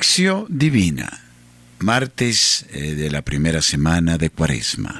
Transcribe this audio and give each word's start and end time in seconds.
Lección 0.00 0.46
Divina, 0.48 1.10
martes 1.80 2.64
eh, 2.72 2.94
de 2.94 3.10
la 3.10 3.20
primera 3.20 3.60
semana 3.60 4.16
de 4.16 4.30
Cuaresma. 4.30 4.98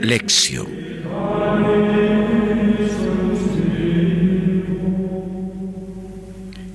Lección. 0.00 0.68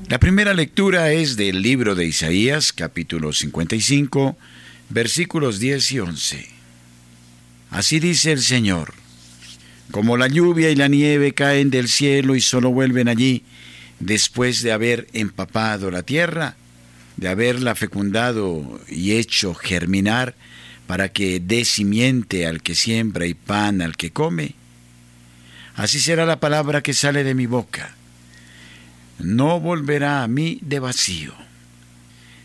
La 0.08 0.20
primera 0.20 0.54
lectura 0.54 1.12
es 1.14 1.36
del 1.36 1.64
libro 1.64 1.96
de 1.96 2.06
Isaías, 2.06 2.72
capítulo 2.72 3.34
55, 3.34 4.38
versículos 4.90 5.58
10 5.58 5.92
y 5.94 6.00
11. 6.00 6.48
Así 7.72 8.00
dice 8.00 8.34
el 8.34 8.44
Señor 8.44 9.03
como 9.92 10.18
la 10.18 10.28
lluvia 10.28 10.70
y 10.70 10.76
la 10.76 10.88
nieve 10.88 11.34
caen 11.34 11.70
del 11.70 11.88
cielo 11.88 12.36
y 12.36 12.42
solo 12.42 12.72
vuelven 12.72 13.08
allí 13.08 13.44
después 14.00 14.62
de 14.62 14.72
haber 14.72 15.08
empapado 15.14 15.92
la 15.92 16.04
tierra, 16.04 16.56
de 17.18 17.30
haberla 17.30 17.76
fecundado 17.76 18.80
y 18.90 19.14
hecho 19.14 19.54
germinar 19.54 20.36
para 20.88 21.10
que 21.10 21.40
dé 21.40 21.64
simiente 21.66 22.46
al 22.46 22.62
que 22.62 22.76
siembra 22.76 23.26
y 23.26 23.34
pan 23.34 23.82
al 23.82 23.96
que 23.96 24.12
come. 24.12 24.56
Así 25.76 26.00
será 26.00 26.26
la 26.26 26.40
palabra 26.40 26.84
que 26.84 26.94
sale 26.94 27.24
de 27.24 27.34
mi 27.34 27.46
boca. 27.46 27.96
No 29.20 29.60
volverá 29.60 30.24
a 30.24 30.28
mí 30.28 30.60
de 30.62 30.80
vacío, 30.80 31.34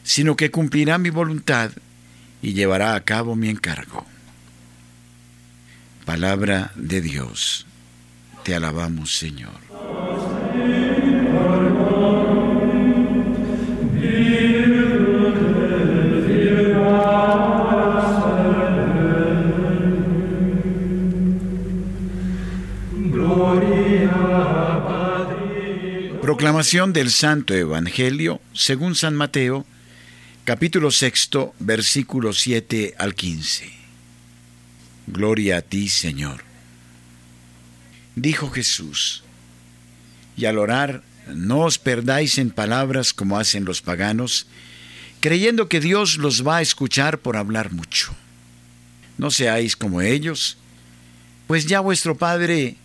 sino 0.03 0.37
que 0.37 0.51
cumplirá 0.51 0.99
mi 0.99 1.11
voluntad 1.11 1.73
y 2.41 2.53
llevará 2.53 2.95
a 2.95 3.05
cabo 3.05 3.35
mi 3.35 3.49
encargo. 3.49 4.07
Palabra 6.09 6.73
de 6.75 7.03
Dios. 7.03 7.67
Te 8.43 8.55
alabamos, 8.55 9.15
Señor. 9.15 9.53
Proclamación 26.23 26.95
del 26.95 27.11
Santo 27.11 27.53
Evangelio 27.53 28.41
según 28.55 28.95
San 28.95 29.15
Mateo, 29.15 29.67
capítulo 30.45 30.91
sexto, 30.91 31.53
versículo 31.59 32.33
7 32.33 32.95
al 32.97 33.15
15. 33.15 33.78
Gloria 35.11 35.59
a 35.59 35.63
ti, 35.63 35.89
Señor. 35.89 36.45
Dijo 38.15 38.51
Jesús, 38.51 39.23
y 40.37 40.45
al 40.45 40.59
orar, 40.59 41.03
no 41.35 41.61
os 41.61 41.79
perdáis 41.79 42.37
en 42.39 42.51
palabras 42.51 43.15
como 43.15 43.39
hacen 43.39 43.65
los 43.65 43.81
paganos, 43.81 44.47
creyendo 45.21 45.69
que 45.69 45.81
Dios 45.81 46.19
los 46.19 46.47
va 46.47 46.59
a 46.59 46.63
escuchar 46.63 47.19
por 47.21 47.37
hablar 47.37 47.73
mucho. 47.73 48.15
No 49.17 49.31
seáis 49.31 49.77
como 49.77 50.03
ellos, 50.03 50.59
pues 51.47 51.67
ya 51.67 51.81
vuestro 51.81 52.17
Padre 52.17 52.77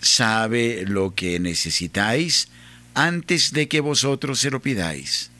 sabe 0.00 0.84
lo 0.86 1.14
que 1.14 1.40
necesitáis 1.40 2.48
antes 2.94 3.52
de 3.52 3.68
que 3.68 3.80
vosotros 3.80 4.38
se 4.38 4.50
lo 4.50 4.60
pidáis. 4.60 5.30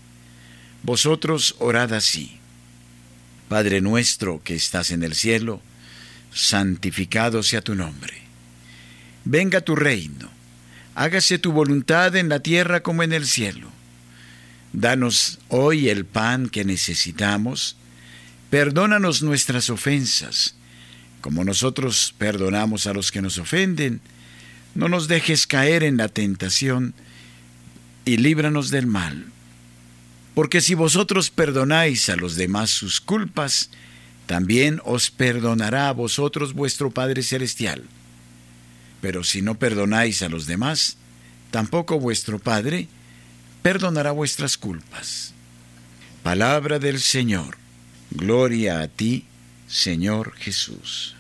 Vosotros 0.82 1.54
orad 1.58 1.92
así. 1.92 2.38
Padre 3.48 3.80
nuestro 3.80 4.42
que 4.42 4.54
estás 4.54 4.90
en 4.90 5.02
el 5.02 5.14
cielo, 5.14 5.60
santificado 6.32 7.42
sea 7.42 7.60
tu 7.60 7.74
nombre. 7.74 8.14
Venga 9.24 9.60
tu 9.60 9.76
reino, 9.76 10.30
hágase 10.94 11.38
tu 11.38 11.52
voluntad 11.52 12.16
en 12.16 12.28
la 12.28 12.40
tierra 12.40 12.80
como 12.80 13.02
en 13.02 13.12
el 13.12 13.26
cielo. 13.26 13.68
Danos 14.72 15.38
hoy 15.48 15.88
el 15.88 16.04
pan 16.04 16.48
que 16.48 16.64
necesitamos, 16.64 17.76
perdónanos 18.50 19.22
nuestras 19.22 19.70
ofensas, 19.70 20.54
como 21.20 21.44
nosotros 21.44 22.14
perdonamos 22.16 22.86
a 22.86 22.92
los 22.92 23.10
que 23.10 23.22
nos 23.22 23.38
ofenden. 23.38 24.00
No 24.74 24.88
nos 24.88 25.08
dejes 25.08 25.46
caer 25.46 25.82
en 25.82 25.96
la 25.96 26.08
tentación 26.08 26.94
y 28.04 28.18
líbranos 28.18 28.70
del 28.70 28.86
mal. 28.86 29.26
Porque 30.34 30.60
si 30.60 30.74
vosotros 30.74 31.30
perdonáis 31.30 32.08
a 32.08 32.16
los 32.16 32.36
demás 32.36 32.70
sus 32.70 33.00
culpas, 33.00 33.70
también 34.28 34.82
os 34.84 35.10
perdonará 35.10 35.88
a 35.88 35.92
vosotros 35.92 36.52
vuestro 36.52 36.90
Padre 36.90 37.22
Celestial. 37.22 37.84
Pero 39.00 39.24
si 39.24 39.40
no 39.40 39.58
perdonáis 39.58 40.20
a 40.22 40.28
los 40.28 40.44
demás, 40.44 40.98
tampoco 41.50 41.98
vuestro 41.98 42.38
Padre 42.38 42.88
perdonará 43.62 44.12
vuestras 44.12 44.58
culpas. 44.58 45.32
Palabra 46.22 46.78
del 46.78 47.00
Señor. 47.00 47.56
Gloria 48.10 48.82
a 48.82 48.88
ti, 48.88 49.24
Señor 49.66 50.34
Jesús. 50.36 51.16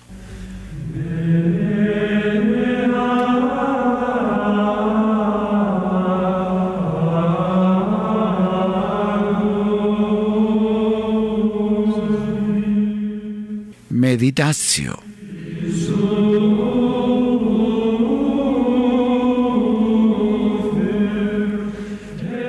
Meditación. 14.08 14.96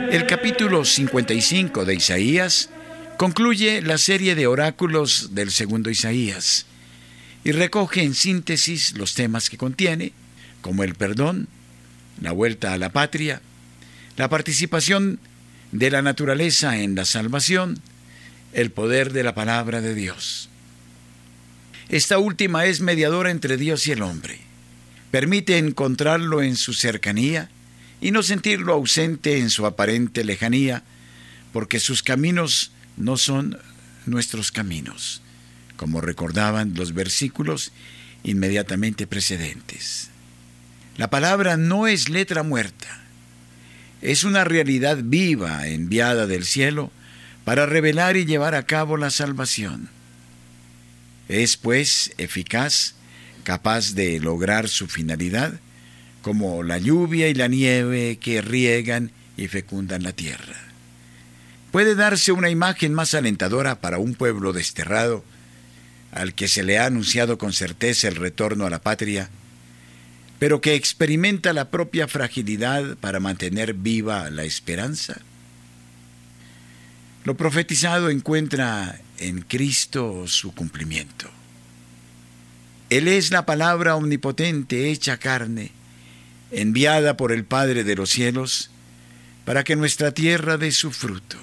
El 0.10 0.26
capítulo 0.26 0.86
55 0.86 1.84
de 1.84 1.96
Isaías 1.96 2.70
concluye 3.18 3.82
la 3.82 3.98
serie 3.98 4.36
de 4.36 4.48
oráculos 4.48 5.36
del 5.36 5.52
segundo 5.52 5.90
Isaías 5.90 6.66
y 7.44 7.52
recoge 7.52 8.04
en 8.04 8.14
síntesis 8.14 8.98
los 8.98 9.14
temas 9.14 9.50
que 9.50 9.58
contiene, 9.58 10.14
como 10.62 10.86
el 10.86 10.96
perdón, 10.96 11.50
la 12.22 12.32
vuelta 12.32 12.72
a 12.72 12.78
la 12.78 12.94
patria, 12.94 13.42
la 14.16 14.30
participación 14.30 15.20
de 15.74 15.92
la 15.92 16.02
naturaleza 16.02 16.78
en 16.78 16.96
la 16.96 17.04
salvación, 17.04 17.82
el 18.54 18.72
poder 18.72 19.12
de 19.12 19.24
la 19.24 19.36
palabra 19.36 19.82
de 19.82 19.94
Dios. 19.94 20.49
Esta 21.90 22.20
última 22.20 22.66
es 22.66 22.82
mediadora 22.82 23.32
entre 23.32 23.58
Dios 23.58 23.88
y 23.88 23.92
el 23.92 24.04
hombre. 24.04 24.40
Permite 25.10 25.58
encontrarlo 25.58 26.44
en 26.44 26.56
su 26.56 26.74
cercanía 26.74 27.50
y 28.00 28.12
no 28.12 28.22
sentirlo 28.22 28.74
ausente 28.74 29.40
en 29.40 29.50
su 29.50 29.66
aparente 29.66 30.24
lejanía, 30.24 30.84
porque 31.52 31.80
sus 31.80 32.04
caminos 32.04 32.72
no 32.96 33.18
son 33.18 33.58
nuestros 34.06 34.52
caminos, 34.52 35.24
como 35.78 36.00
recordaban 36.00 36.76
los 36.76 36.94
versículos 36.94 37.72
inmediatamente 38.24 39.08
precedentes. 39.08 40.10
La 40.96 41.10
palabra 41.10 41.58
no 41.58 41.88
es 41.88 42.08
letra 42.08 42.44
muerta, 42.44 43.02
es 44.04 44.24
una 44.24 44.44
realidad 44.44 45.00
viva 45.02 45.68
enviada 45.68 46.28
del 46.28 46.46
cielo 46.46 46.92
para 47.46 47.66
revelar 47.66 48.16
y 48.16 48.26
llevar 48.26 48.54
a 48.54 48.68
cabo 48.68 48.96
la 48.96 49.10
salvación. 49.10 49.90
Es 51.30 51.58
pues 51.58 52.12
eficaz, 52.18 52.96
capaz 53.44 53.94
de 53.94 54.20
lograr 54.20 54.68
su 54.68 54.88
finalidad, 54.88 55.60
como 56.24 56.64
la 56.64 56.80
lluvia 56.80 57.30
y 57.30 57.36
la 57.36 57.48
nieve 57.48 58.18
que 58.20 58.42
riegan 58.42 59.12
y 59.38 59.48
fecundan 59.48 60.04
la 60.04 60.12
tierra. 60.12 60.56
Puede 61.72 61.94
darse 61.94 62.32
una 62.32 62.50
imagen 62.50 62.94
más 62.94 63.14
alentadora 63.14 63.80
para 63.80 64.00
un 64.00 64.16
pueblo 64.16 64.54
desterrado, 64.54 65.24
al 66.12 66.34
que 66.34 66.48
se 66.48 66.64
le 66.64 66.80
ha 66.80 66.88
anunciado 66.88 67.38
con 67.38 67.54
certeza 67.54 68.08
el 68.08 68.16
retorno 68.16 68.66
a 68.66 68.72
la 68.72 68.82
patria, 68.82 69.30
pero 70.40 70.62
que 70.62 70.74
experimenta 70.74 71.54
la 71.54 71.70
propia 71.70 72.08
fragilidad 72.08 72.98
para 72.98 73.20
mantener 73.20 73.76
viva 73.76 74.32
la 74.32 74.46
esperanza? 74.46 75.22
Lo 77.24 77.38
profetizado 77.38 78.10
encuentra 78.10 79.00
en 79.20 79.42
Cristo 79.42 80.28
su 80.28 80.54
cumplimiento. 80.54 81.30
Él 82.90 83.08
es 83.08 83.32
la 83.32 83.46
palabra 83.46 83.96
omnipotente 83.96 84.90
hecha 84.90 85.18
carne, 85.18 85.72
enviada 86.52 87.18
por 87.18 87.32
el 87.32 87.46
Padre 87.46 87.84
de 87.84 87.96
los 87.96 88.10
cielos, 88.10 88.72
para 89.46 89.64
que 89.64 89.76
nuestra 89.76 90.12
tierra 90.12 90.58
dé 90.58 90.72
su 90.72 90.92
fruto. 90.92 91.38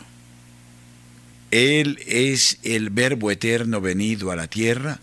Él 1.51 2.01
es 2.07 2.59
el 2.65 2.91
Verbo 2.91 3.31
eterno 3.31 3.81
venido 3.81 4.33
a 4.33 4.37
la 4.37 4.49
tierra, 4.49 4.99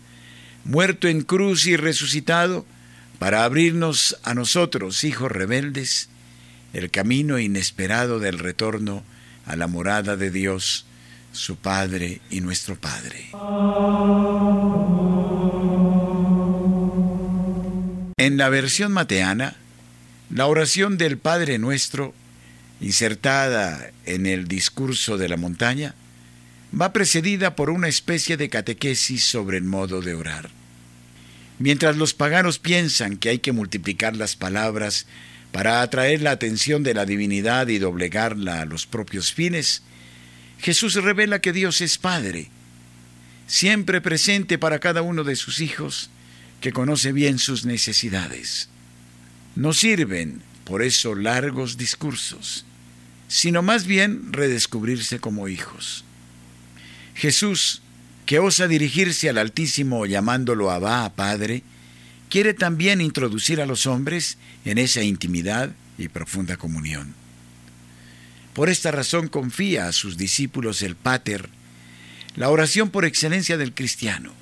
muerto 0.64 1.08
en 1.08 1.22
cruz 1.22 1.66
y 1.66 1.76
resucitado, 1.76 2.66
para 3.18 3.44
abrirnos 3.44 4.18
a 4.22 4.34
nosotros, 4.34 5.04
hijos 5.04 5.32
rebeldes, 5.32 6.08
el 6.74 6.90
camino 6.90 7.38
inesperado 7.38 8.18
del 8.18 8.38
retorno 8.38 9.02
a 9.46 9.56
la 9.56 9.66
morada 9.66 10.16
de 10.16 10.30
Dios, 10.30 10.84
su 11.34 11.56
Padre 11.56 12.20
y 12.30 12.40
nuestro 12.40 12.76
Padre. 12.76 13.30
En 18.16 18.36
la 18.36 18.48
versión 18.48 18.92
mateana, 18.92 19.56
La 20.30 20.46
oración 20.46 20.96
del 20.96 21.18
Padre 21.18 21.58
Nuestro, 21.58 22.14
insertada 22.80 23.90
en 24.06 24.26
el 24.26 24.48
discurso 24.48 25.18
de 25.18 25.28
la 25.28 25.36
montaña, 25.36 25.94
va 26.78 26.92
precedida 26.92 27.56
por 27.56 27.70
una 27.70 27.88
especie 27.88 28.36
de 28.36 28.48
catequesis 28.48 29.24
sobre 29.24 29.58
el 29.58 29.64
modo 29.64 30.00
de 30.00 30.14
orar. 30.14 30.50
Mientras 31.58 31.96
los 31.96 32.14
paganos 32.14 32.58
piensan 32.58 33.16
que 33.16 33.28
hay 33.28 33.38
que 33.38 33.52
multiplicar 33.52 34.16
las 34.16 34.34
palabras 34.36 35.06
para 35.52 35.82
atraer 35.82 36.20
la 36.22 36.32
atención 36.32 36.82
de 36.82 36.94
la 36.94 37.06
divinidad 37.06 37.68
y 37.68 37.78
doblegarla 37.78 38.62
a 38.62 38.64
los 38.64 38.86
propios 38.86 39.32
fines, 39.32 39.82
Jesús 40.64 40.94
revela 40.94 41.40
que 41.40 41.52
Dios 41.52 41.82
es 41.82 41.98
Padre, 41.98 42.48
siempre 43.46 44.00
presente 44.00 44.56
para 44.56 44.78
cada 44.78 45.02
uno 45.02 45.22
de 45.22 45.36
sus 45.36 45.60
hijos, 45.60 46.08
que 46.62 46.72
conoce 46.72 47.12
bien 47.12 47.38
sus 47.38 47.66
necesidades. 47.66 48.70
No 49.56 49.74
sirven, 49.74 50.40
por 50.64 50.80
eso, 50.82 51.14
largos 51.14 51.76
discursos, 51.76 52.64
sino 53.28 53.60
más 53.60 53.84
bien 53.84 54.32
redescubrirse 54.32 55.18
como 55.18 55.48
hijos. 55.48 56.06
Jesús, 57.14 57.82
que 58.24 58.38
osa 58.38 58.66
dirigirse 58.66 59.28
al 59.28 59.36
Altísimo 59.36 60.06
llamándolo 60.06 60.70
Abba, 60.70 61.14
Padre, 61.14 61.62
quiere 62.30 62.54
también 62.54 63.02
introducir 63.02 63.60
a 63.60 63.66
los 63.66 63.84
hombres 63.84 64.38
en 64.64 64.78
esa 64.78 65.02
intimidad 65.02 65.74
y 65.98 66.08
profunda 66.08 66.56
comunión. 66.56 67.23
Por 68.54 68.70
esta 68.70 68.92
razón 68.92 69.28
confía 69.28 69.88
a 69.88 69.92
sus 69.92 70.16
discípulos 70.16 70.82
el 70.82 70.94
Pater, 70.94 71.48
la 72.36 72.50
oración 72.50 72.90
por 72.90 73.04
excelencia 73.04 73.56
del 73.56 73.74
cristiano. 73.74 74.32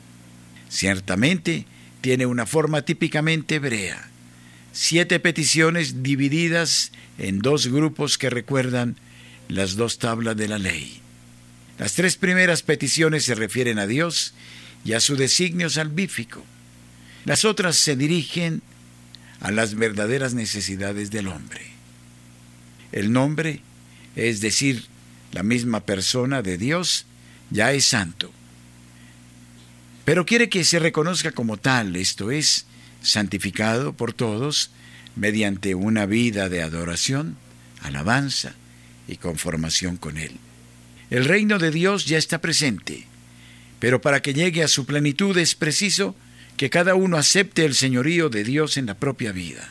Ciertamente 0.69 1.67
tiene 2.03 2.26
una 2.26 2.47
forma 2.47 2.82
típicamente 2.82 3.56
hebrea. 3.56 4.09
Siete 4.73 5.19
peticiones 5.19 6.03
divididas 6.03 6.93
en 7.19 7.41
dos 7.41 7.69
grupos 7.69 8.19
que 8.19 8.31
recuerdan 8.31 8.97
las 9.49 9.76
dos 9.76 9.99
tablas 9.99 10.37
de 10.37 10.49
la 10.49 10.58
ley. 10.58 11.00
Las 11.79 11.94
tres 11.94 12.17
primeras 12.17 12.62
peticiones 12.62 13.25
se 13.25 13.35
refieren 13.35 13.79
a 13.79 13.87
Dios 13.87 14.35
y 14.85 14.93
a 14.93 15.00
su 15.00 15.17
designio 15.17 15.70
salvífico. 15.70 16.44
Las 17.25 17.44
otras 17.44 17.76
se 17.76 17.97
dirigen 17.97 18.62
a 19.41 19.50
las 19.50 19.75
verdaderas 19.75 20.35
necesidades 20.35 21.11
del 21.11 21.29
hombre. 21.29 21.73
El 22.93 23.12
nombre, 23.12 23.62
es 24.17 24.41
decir, 24.41 24.85
la 25.32 25.43
misma 25.43 25.81
persona 25.81 26.43
de 26.43 26.59
Dios, 26.59 27.06
ya 27.50 27.73
es 27.73 27.85
santo. 27.87 28.31
Pero 30.05 30.26
quiere 30.26 30.49
que 30.49 30.64
se 30.64 30.79
reconozca 30.79 31.32
como 31.32 31.56
tal, 31.56 31.97
esto 31.97 32.31
es, 32.31 32.67
santificado 33.03 33.93
por 33.93 34.12
todos, 34.12 34.70
mediante 35.17 35.75
una 35.75 36.06
vida 36.06 36.49
de 36.49 36.62
adoración, 36.62 37.37
alabanza 37.82 38.55
y 39.09 39.17
conformación 39.17 39.97
con 39.97 40.17
Él. 40.19 40.32
El 41.11 41.25
reino 41.25 41.58
de 41.58 41.70
Dios 41.70 42.06
ya 42.06 42.19
está 42.19 42.41
presente, 42.41 43.06
pero 43.79 44.00
para 44.00 44.23
que 44.23 44.35
llegue 44.35 44.62
a 44.62 44.69
su 44.69 44.87
plenitud 44.87 45.37
es 45.37 45.55
preciso 45.55 46.17
que 46.56 46.70
cada 46.70 46.94
uno 46.94 47.17
acepte 47.17 47.65
el 47.65 47.75
señorío 47.75 48.29
de 48.29 48.44
Dios 48.44 48.76
en 48.76 48.87
la 48.87 48.94
propia 48.94 49.32
vida. 49.32 49.69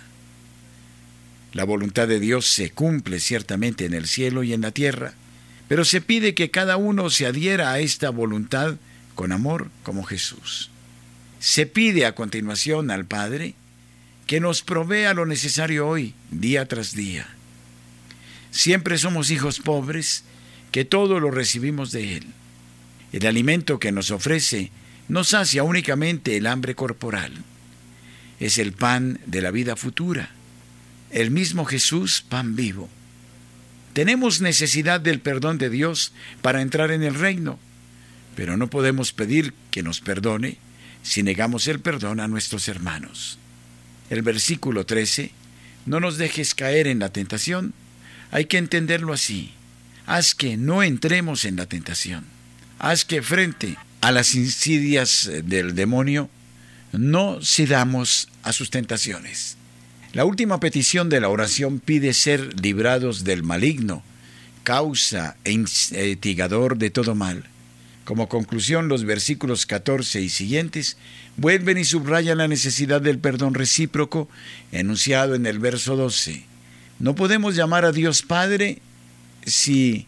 La 1.53 1.63
voluntad 1.65 2.07
de 2.07 2.19
Dios 2.19 2.47
se 2.47 2.71
cumple 2.71 3.19
ciertamente 3.19 3.85
en 3.85 3.93
el 3.93 4.07
cielo 4.07 4.43
y 4.43 4.53
en 4.53 4.61
la 4.61 4.71
tierra, 4.71 5.13
pero 5.67 5.85
se 5.85 6.01
pide 6.01 6.33
que 6.33 6.51
cada 6.51 6.77
uno 6.77 7.09
se 7.09 7.25
adhiera 7.25 7.71
a 7.71 7.79
esta 7.79 8.09
voluntad 8.09 8.75
con 9.15 9.31
amor 9.31 9.69
como 9.83 10.03
Jesús. 10.03 10.69
Se 11.39 11.65
pide 11.65 12.05
a 12.05 12.15
continuación 12.15 12.91
al 12.91 13.05
Padre 13.05 13.55
que 14.27 14.39
nos 14.39 14.61
provea 14.61 15.13
lo 15.13 15.25
necesario 15.25 15.87
hoy, 15.87 16.13
día 16.29 16.67
tras 16.67 16.95
día. 16.95 17.27
Siempre 18.51 18.97
somos 18.97 19.29
hijos 19.29 19.59
pobres 19.59 20.23
que 20.71 20.85
todo 20.85 21.19
lo 21.19 21.31
recibimos 21.31 21.91
de 21.91 22.17
Él. 22.17 22.27
El 23.11 23.27
alimento 23.27 23.79
que 23.79 23.91
nos 23.91 24.11
ofrece 24.11 24.71
no 25.09 25.25
sacia 25.25 25.63
únicamente 25.63 26.37
el 26.37 26.47
hambre 26.47 26.75
corporal, 26.75 27.33
es 28.39 28.57
el 28.57 28.71
pan 28.71 29.19
de 29.25 29.41
la 29.41 29.51
vida 29.51 29.75
futura, 29.75 30.31
el 31.11 31.31
mismo 31.31 31.65
Jesús, 31.65 32.23
pan 32.27 32.55
vivo. 32.55 32.89
Tenemos 33.93 34.41
necesidad 34.41 35.01
del 35.01 35.19
perdón 35.19 35.57
de 35.57 35.69
Dios 35.69 36.13
para 36.41 36.61
entrar 36.61 36.91
en 36.91 37.03
el 37.03 37.15
reino, 37.15 37.59
pero 38.35 38.55
no 38.57 38.69
podemos 38.69 39.11
pedir 39.11 39.53
que 39.69 39.83
nos 39.83 39.99
perdone 39.99 40.57
si 41.03 41.23
negamos 41.23 41.67
el 41.67 41.79
perdón 41.79 42.19
a 42.19 42.27
nuestros 42.27 42.67
hermanos. 42.67 43.37
El 44.09 44.21
versículo 44.21 44.85
13, 44.85 45.31
no 45.85 45.99
nos 45.99 46.17
dejes 46.17 46.55
caer 46.55 46.87
en 46.87 46.99
la 46.99 47.09
tentación, 47.09 47.73
hay 48.31 48.45
que 48.45 48.57
entenderlo 48.57 49.13
así 49.13 49.53
haz 50.05 50.35
que 50.35 50.57
no 50.57 50.83
entremos 50.83 51.45
en 51.45 51.55
la 51.55 51.65
tentación. 51.65 52.25
Haz 52.79 53.05
que 53.05 53.21
frente 53.21 53.77
a 54.01 54.11
las 54.11 54.35
insidias 54.35 55.29
del 55.43 55.75
demonio 55.75 56.29
no 56.91 57.39
cedamos 57.41 58.27
a 58.43 58.51
sus 58.51 58.69
tentaciones. 58.69 59.57
La 60.13 60.25
última 60.25 60.59
petición 60.59 61.07
de 61.07 61.21
la 61.21 61.29
oración 61.29 61.79
pide 61.79 62.13
ser 62.13 62.61
librados 62.61 63.23
del 63.23 63.43
maligno, 63.43 64.03
causa 64.63 65.37
e 65.45 65.51
instigador 65.53 66.77
de 66.77 66.89
todo 66.89 67.15
mal. 67.15 67.45
Como 68.03 68.27
conclusión, 68.27 68.89
los 68.89 69.05
versículos 69.05 69.65
14 69.65 70.19
y 70.19 70.27
siguientes 70.27 70.97
vuelven 71.37 71.77
y 71.77 71.85
subrayan 71.85 72.39
la 72.39 72.49
necesidad 72.49 73.01
del 73.01 73.19
perdón 73.19 73.53
recíproco 73.53 74.27
enunciado 74.73 75.33
en 75.33 75.45
el 75.45 75.59
verso 75.59 75.95
12. 75.95 76.43
No 76.99 77.15
podemos 77.15 77.55
llamar 77.55 77.85
a 77.85 77.93
Dios 77.93 78.21
Padre 78.21 78.79
si 79.45 80.07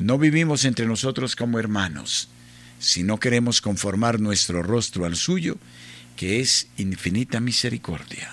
no 0.00 0.18
vivimos 0.18 0.64
entre 0.64 0.86
nosotros 0.86 1.36
como 1.36 1.60
hermanos, 1.60 2.30
si 2.80 3.04
no 3.04 3.20
queremos 3.20 3.60
conformar 3.60 4.18
nuestro 4.18 4.64
rostro 4.64 5.04
al 5.04 5.14
suyo, 5.14 5.56
que 6.16 6.40
es 6.40 6.66
infinita 6.78 7.38
misericordia. 7.38 8.28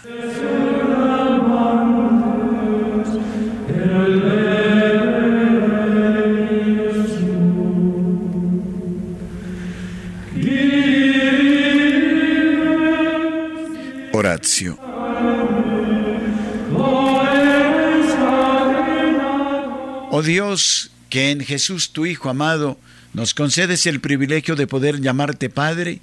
Oh 20.17 20.23
Dios, 20.23 20.89
que 21.11 21.29
en 21.29 21.41
Jesús 21.41 21.91
tu 21.91 22.07
Hijo 22.07 22.29
amado 22.29 22.79
nos 23.13 23.35
concedes 23.35 23.85
el 23.85 24.01
privilegio 24.01 24.55
de 24.55 24.65
poder 24.65 24.99
llamarte 24.99 25.47
Padre, 25.51 26.01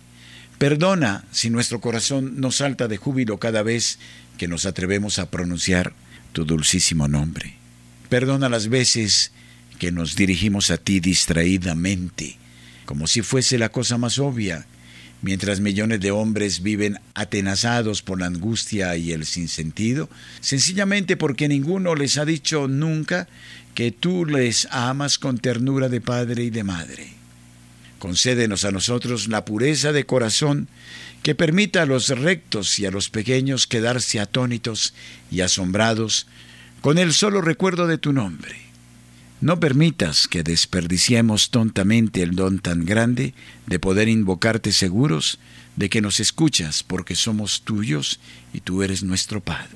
perdona 0.58 1.24
si 1.32 1.50
nuestro 1.50 1.80
corazón 1.80 2.40
nos 2.40 2.54
salta 2.58 2.86
de 2.86 2.96
júbilo 2.96 3.38
cada 3.38 3.64
vez 3.64 3.98
que 4.38 4.48
nos 4.48 4.66
atrevemos 4.66 5.18
a 5.18 5.30
pronunciar 5.30 5.92
tu 6.32 6.44
dulcísimo 6.44 7.08
nombre. 7.08 7.54
Perdona 8.08 8.48
las 8.48 8.68
veces 8.68 9.32
que 9.78 9.92
nos 9.92 10.16
dirigimos 10.16 10.70
a 10.70 10.76
ti 10.76 11.00
distraídamente, 11.00 12.36
como 12.84 13.06
si 13.06 13.22
fuese 13.22 13.58
la 13.58 13.70
cosa 13.70 13.98
más 13.98 14.18
obvia, 14.18 14.66
mientras 15.22 15.60
millones 15.60 16.00
de 16.00 16.10
hombres 16.10 16.62
viven 16.62 16.98
atenazados 17.14 18.02
por 18.02 18.20
la 18.20 18.26
angustia 18.26 18.96
y 18.96 19.12
el 19.12 19.24
sinsentido, 19.24 20.08
sencillamente 20.40 21.16
porque 21.16 21.48
ninguno 21.48 21.94
les 21.94 22.18
ha 22.18 22.24
dicho 22.24 22.68
nunca 22.68 23.26
que 23.74 23.90
tú 23.90 24.26
les 24.26 24.68
amas 24.70 25.18
con 25.18 25.38
ternura 25.38 25.88
de 25.88 26.00
padre 26.00 26.44
y 26.44 26.50
de 26.50 26.62
madre. 26.64 27.23
Concédenos 28.04 28.66
a 28.66 28.70
nosotros 28.70 29.28
la 29.28 29.46
pureza 29.46 29.90
de 29.90 30.04
corazón 30.04 30.68
que 31.23 31.34
permita 31.34 31.80
a 31.80 31.87
los 31.87 32.11
rectos 32.11 32.78
y 32.78 32.84
a 32.84 32.90
los 32.90 33.08
pequeños 33.08 33.66
quedarse 33.66 34.20
atónitos 34.20 34.92
y 35.30 35.40
asombrados 35.40 36.26
con 36.82 36.99
el 36.99 37.14
solo 37.14 37.40
recuerdo 37.40 37.87
de 37.87 37.96
tu 37.96 38.12
nombre. 38.12 38.56
No 39.40 39.58
permitas 39.58 40.28
que 40.28 40.42
desperdiciemos 40.42 41.49
tontamente 41.49 42.20
el 42.20 42.37
don 42.37 42.58
tan 42.58 42.84
grande 42.84 43.32
de 43.66 43.78
poder 43.78 44.08
invocarte 44.08 44.73
seguros 44.73 45.38
de 45.76 45.88
que 45.88 46.02
nos 46.02 46.20
escuchas 46.20 46.82
porque 46.82 47.14
somos 47.14 47.62
tuyos 47.62 48.20
y 48.52 48.61
tú 48.61 48.82
eres 48.82 49.02
nuestro 49.02 49.40
Padre. 49.40 49.70